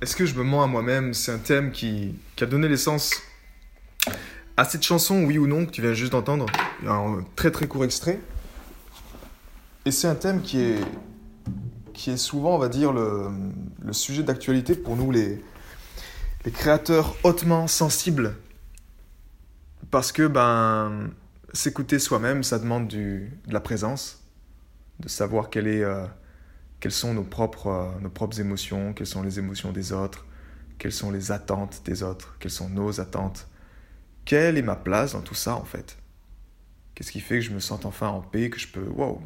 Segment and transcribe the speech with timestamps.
[0.00, 1.12] Est-ce que je me mens à moi-même?
[1.12, 3.20] C'est un thème qui, a donné l'essence
[4.56, 6.46] à cette chanson, oui ou non, que tu viens juste d'entendre.
[6.86, 8.20] Un très très court extrait.
[9.84, 10.80] Et c'est un thème qui est,
[11.94, 13.28] qui est souvent, on va dire, le,
[13.90, 15.42] sujet d'actualité pour nous, les,
[16.44, 18.36] les créateurs hautement sensibles.
[19.90, 21.10] Parce que, ben,
[21.52, 24.22] s'écouter soi-même, ça demande de la présence,
[25.00, 25.82] de savoir quelle est.
[25.82, 26.06] Euh,
[26.80, 30.26] quelles sont nos propres, euh, nos propres émotions, quelles sont les émotions des autres,
[30.78, 33.48] quelles sont les attentes des autres, quelles sont nos attentes?
[34.24, 35.98] Quelle est ma place dans tout ça en fait?
[36.94, 39.20] Qu'est-ce qui fait que je me sente enfin en paix, que je peux wow,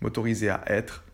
[0.00, 1.04] m'autoriser à être,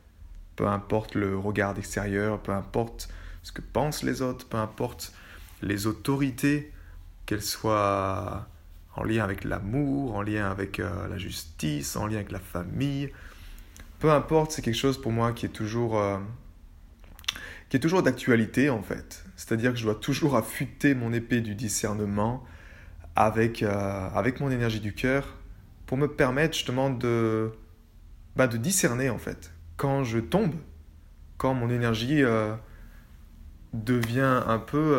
[0.57, 3.09] peu importe le regard extérieur, peu importe
[3.43, 5.13] ce que pensent les autres, peu importe
[5.63, 6.73] les autorités,
[7.27, 8.49] qu'elles soient
[8.95, 13.13] en lien avec l'amour, en lien avec euh, la justice, en lien avec la famille,
[14.07, 16.19] peu importe, c'est quelque chose pour moi qui est toujours, euh,
[17.69, 19.25] qui est toujours d'actualité en fait.
[19.35, 22.45] C'est-à-dire que je dois toujours affûter mon épée du discernement
[23.17, 25.35] avec, euh, avec mon énergie du cœur
[25.87, 27.51] pour me permettre justement de,
[28.37, 29.51] bah, de discerner en fait.
[29.77, 30.55] Quand je tombe,
[31.37, 32.55] quand mon énergie euh,
[33.73, 34.93] devient un peu,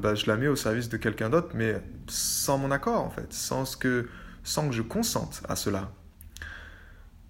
[0.00, 1.74] bah, je la mets au service de quelqu'un d'autre, mais
[2.08, 4.08] sans mon accord en fait, sans, que,
[4.44, 5.92] sans que je consente à cela.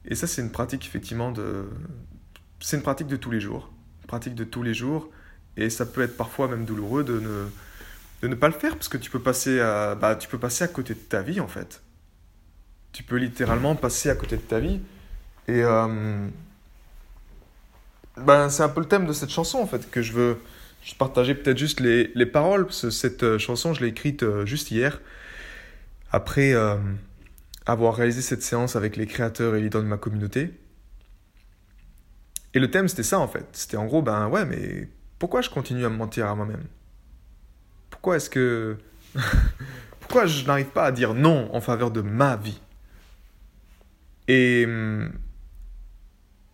[0.09, 1.65] Et ça, c'est une pratique effectivement de.
[2.61, 3.71] C'est une pratique de tous les jours.
[4.07, 5.11] pratique de tous les jours.
[5.57, 7.47] Et ça peut être parfois même douloureux de ne,
[8.23, 10.65] de ne pas le faire parce que tu peux, passer à, bah, tu peux passer
[10.65, 11.83] à côté de ta vie en fait.
[12.93, 14.81] Tu peux littéralement passer à côté de ta vie.
[15.49, 16.27] Et euh,
[18.17, 20.39] ben, c'est un peu le thème de cette chanson en fait que je veux,
[20.83, 24.23] je partager peut-être juste les, les, paroles parce que cette euh, chanson je l'ai écrite
[24.23, 25.01] euh, juste hier
[26.11, 26.55] après
[27.67, 30.53] avoir réalisé cette séance avec les créateurs et leaders de ma communauté.
[32.55, 33.47] Et le thème, c'était ça en fait.
[33.53, 34.89] C'était en gros, ben ouais, mais
[35.19, 36.65] pourquoi je continue à me mentir à moi-même?
[37.91, 38.77] Pourquoi est-ce que.
[40.01, 42.61] pourquoi je n'arrive pas à dire non en faveur de ma vie?
[44.29, 44.67] Et,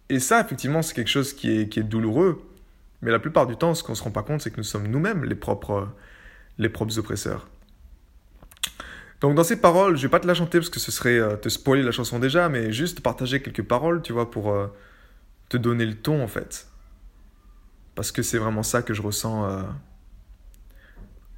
[0.09, 2.43] et ça, effectivement, c'est quelque chose qui est, qui est douloureux.
[3.01, 4.63] Mais la plupart du temps, ce qu'on ne se rend pas compte, c'est que nous
[4.63, 5.89] sommes nous-mêmes les propres,
[6.59, 7.49] les propres oppresseurs.
[9.23, 11.37] Donc dans ces paroles, je vais pas te la chanter parce que ce serait euh,
[11.37, 14.67] te spoiler la chanson déjà, mais juste partager quelques paroles, tu vois, pour euh,
[15.49, 16.67] te donner le ton en fait.
[17.95, 19.63] Parce que c'est vraiment ça que je ressens euh,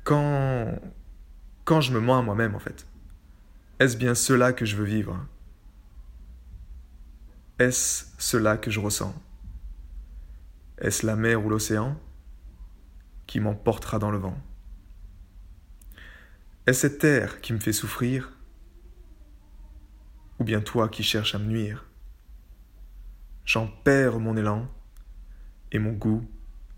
[0.03, 0.81] quand,
[1.67, 2.87] quand je me mens à moi-même en fait.
[3.79, 5.19] Est-ce bien cela que je veux vivre?
[7.59, 9.15] Est-ce cela que je ressens?
[10.79, 12.01] Est-ce la mer ou l'océan
[13.27, 14.39] qui m'emportera dans le vent?
[16.67, 18.33] Est-ce cette terre qui me fait souffrir?
[20.39, 21.85] Ou bien toi qui cherches à me nuire?
[23.45, 24.67] J'en perds mon élan
[25.73, 26.27] et mon goût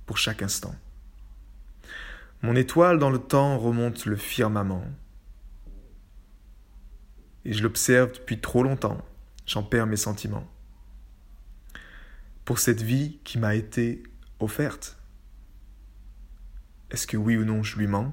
[0.04, 0.75] pour chaque instant.
[2.42, 4.84] Mon étoile dans le temps remonte le firmament.
[7.44, 9.00] Et je l'observe depuis trop longtemps,
[9.46, 10.50] j'en perds mes sentiments.
[12.44, 14.02] Pour cette vie qui m'a été
[14.40, 14.99] offerte,
[16.90, 18.12] est-ce que oui ou non je lui mens?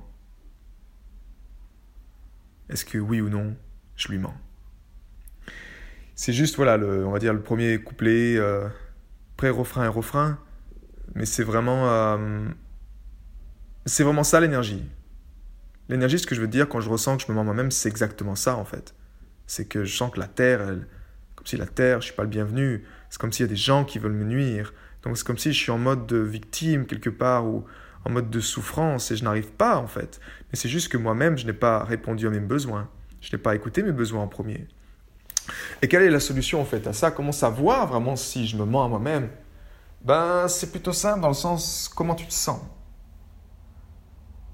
[2.69, 3.55] Est-ce que oui ou non,
[3.95, 4.35] je lui mens?
[6.15, 8.67] C'est juste, voilà, le, on va dire le premier couplet, euh,
[9.37, 10.39] pré-refrain et refrain,
[11.15, 12.47] mais c'est vraiment, euh,
[13.85, 14.83] c'est vraiment ça l'énergie.
[15.89, 17.89] L'énergie, ce que je veux dire quand je ressens que je me mens moi-même, c'est
[17.89, 18.95] exactement ça en fait.
[19.47, 20.59] C'est que je sens que la terre,
[21.35, 22.85] comme si la terre, je suis pas le bienvenu.
[23.09, 24.73] C'est comme s'il y a des gens qui veulent me nuire.
[25.03, 27.65] Donc c'est comme si je suis en mode de victime quelque part ou
[28.05, 30.19] en mode de souffrance et je n'arrive pas en fait.
[30.51, 32.89] Mais c'est juste que moi-même, je n'ai pas répondu à mes besoins.
[33.21, 34.67] Je n'ai pas écouté mes besoins en premier.
[35.81, 37.11] Et quelle est la solution en fait à ça?
[37.11, 39.29] Comment savoir vraiment si je me mens à moi-même?
[40.03, 42.59] Ben, c'est plutôt simple dans le sens comment tu te sens?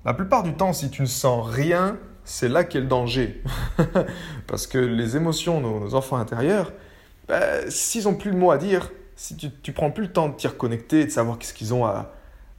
[0.05, 3.43] La plupart du temps, si tu ne sens rien, c'est là qu'est le danger.
[4.47, 6.71] Parce que les émotions, nos, nos enfants intérieurs,
[7.27, 10.29] ben, s'ils n'ont plus le mot à dire, si tu, tu prends plus le temps
[10.29, 12.13] de t'y reconnecter, de savoir qu'est-ce qu'ils ont à,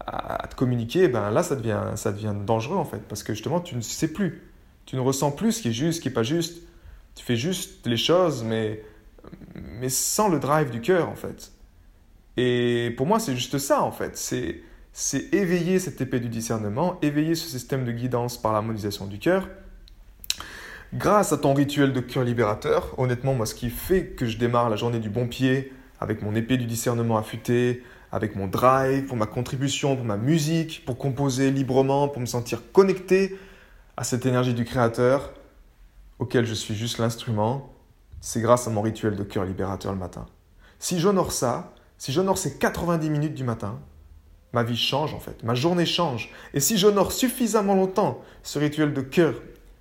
[0.07, 3.01] à, te communiquer, ben là, ça devient, ça devient dangereux en fait.
[3.09, 4.43] Parce que justement, tu ne sais plus.
[4.87, 6.63] Tu ne ressens plus ce qui est juste, ce qui n'est pas juste.
[7.15, 8.83] Tu fais juste les choses, mais,
[9.55, 11.53] mais sans le drive du cœur en fait.
[12.37, 14.17] Et pour moi, c'est juste ça en fait.
[14.17, 14.63] C'est
[14.93, 19.49] c'est éveiller cette épée du discernement, éveiller ce système de guidance par l'harmonisation du cœur.
[20.93, 24.69] Grâce à ton rituel de cœur libérateur, honnêtement, moi, ce qui fait que je démarre
[24.69, 29.17] la journée du bon pied, avec mon épée du discernement affûtée, avec mon drive, pour
[29.17, 33.39] ma contribution, pour ma musique, pour composer librement, pour me sentir connecté
[33.97, 35.33] à cette énergie du Créateur,
[36.19, 37.73] auquel je suis juste l'instrument,
[38.21, 40.27] c'est grâce à mon rituel de cœur libérateur le matin.
[40.79, 43.79] Si j'honore ça, si j'honore ces 90 minutes du matin,
[44.53, 46.31] ma vie change en fait, ma journée change.
[46.55, 49.35] Et si j'honore suffisamment longtemps ce rituel de cœur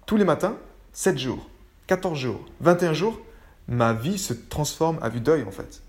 [0.06, 0.58] tous les matins,
[0.94, 1.48] 7 jours,
[1.88, 3.20] 14 jours, 21 jours,
[3.68, 5.82] ma vie se transforme à vue d'œil en fait.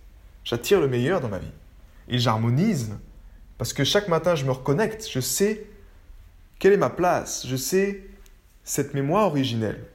[0.45, 1.53] J'attire le meilleur dans ma vie.
[2.11, 2.99] Et j'harmonise
[3.57, 5.67] parce que chaque matin je me reconnecte, je sais
[6.59, 8.05] quelle est ma place, je sais
[8.65, 9.87] cette mémoire originelle.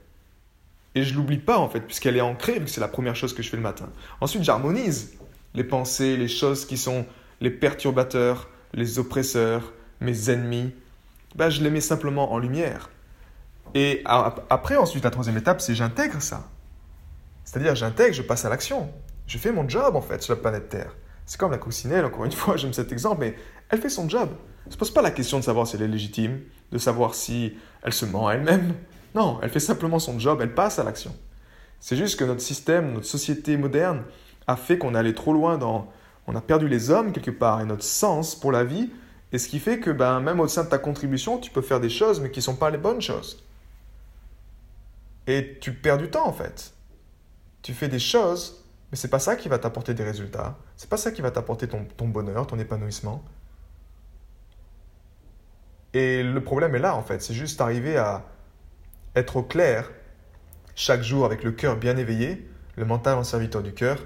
[0.96, 3.34] Et je l'oublie pas en fait, puisqu'elle est ancrée, vu que c'est la première chose
[3.34, 3.90] que je fais le matin.
[4.22, 5.14] Ensuite, j'harmonise
[5.54, 7.06] les pensées, les choses qui sont
[7.42, 10.74] les perturbateurs, les oppresseurs, mes ennemis,
[11.36, 12.90] ben, je les mets simplement en lumière.
[13.74, 16.50] Et après, ensuite, la troisième étape, c'est j'intègre ça.
[17.44, 18.90] C'est-à-dire, j'intègre, je passe à l'action.
[19.28, 20.96] Je fais mon job, en fait, sur la planète Terre.
[21.26, 23.36] C'est comme la coccinelle, encore une fois, j'aime cet exemple, mais
[23.70, 24.30] elle fait son job.
[24.64, 26.42] Elle ne se pose pas la question de savoir si elle est légitime,
[26.72, 28.74] de savoir si elle se ment elle-même.
[29.14, 31.16] Non, elle fait simplement son job, elle passe à l'action.
[31.80, 34.04] C'est juste que notre système, notre société moderne
[34.48, 35.88] a fait qu'on est allé trop loin dans
[36.28, 38.90] on a perdu les hommes quelque part et notre sens pour la vie.
[39.32, 41.80] Et ce qui fait que ben, même au sein de ta contribution, tu peux faire
[41.80, 43.44] des choses mais qui ne sont pas les bonnes choses.
[45.28, 46.74] Et tu perds du temps en fait.
[47.62, 50.58] Tu fais des choses, mais c'est pas ça qui va t'apporter des résultats.
[50.76, 53.24] C'est pas ça qui va t'apporter ton, bonheur, ton épanouissement.
[55.94, 57.22] Et le problème est là en fait.
[57.22, 58.26] C'est juste arriver à
[59.16, 59.90] être au clair
[60.76, 64.06] chaque jour avec le cœur bien éveillé, le mental en serviteur du cœur,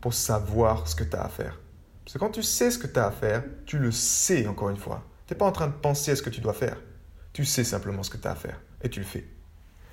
[0.00, 1.58] pour savoir ce que tu as à faire.
[2.04, 4.70] Parce que quand tu sais ce que tu as à faire, tu le sais encore
[4.70, 5.02] une fois.
[5.26, 6.76] Tu n'es pas en train de penser à ce que tu dois faire.
[7.32, 9.26] Tu sais simplement ce que tu as à faire et tu le fais.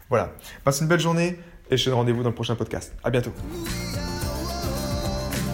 [0.10, 0.34] Voilà.
[0.64, 1.40] Passe une belle journée
[1.70, 2.94] et je te rendez-vous dans le prochain podcast.
[3.04, 3.32] À bientôt.